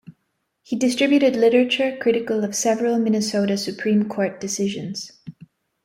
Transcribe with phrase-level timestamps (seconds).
[0.63, 5.21] He distributed literature critical of several Minnesota Supreme Court decisions.